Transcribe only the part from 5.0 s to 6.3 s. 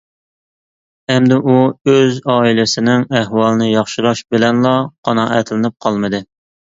قانائەتلىنىپ قالمىدى.